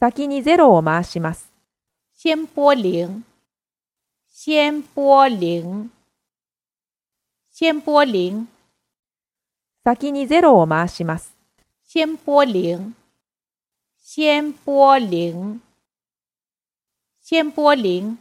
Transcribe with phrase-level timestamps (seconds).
[0.00, 1.52] 先にゼロを回します。
[2.14, 3.22] 先拨零，
[4.30, 5.90] 先拨零，
[7.50, 8.46] 先拨零，
[9.84, 11.36] 先にゼロを回します。
[11.84, 12.94] 先拨零，
[13.98, 15.60] 先拨零，
[17.20, 18.18] 先拨零。